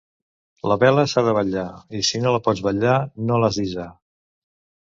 La 0.71 0.77
vela 0.83 1.03
s'ha 1.11 1.23
de 1.27 1.35
vetllar, 1.39 1.67
i 1.99 2.03
si 2.09 2.23
no 2.25 2.31
la 2.37 2.41
pots 2.49 2.65
vetllar, 2.69 2.97
no 3.29 3.41
l'has 3.45 3.61
d'hissar. 3.61 3.89